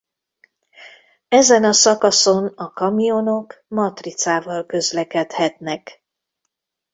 Ezen 1.27 1.63
a 1.63 1.73
szakaszon 1.73 2.45
a 2.47 2.73
kamionok 2.73 3.63
matricával 3.67 4.65
közlekedhetnek. 4.65 6.03